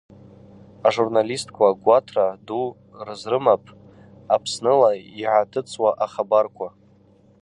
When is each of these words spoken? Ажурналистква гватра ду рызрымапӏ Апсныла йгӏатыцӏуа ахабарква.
Ажурналистква 0.87 1.67
гватра 1.83 2.27
ду 2.45 2.61
рызрымапӏ 3.05 3.69
Апсныла 4.35 4.91
йгӏатыцӏуа 5.19 5.91
ахабарква. 6.05 6.69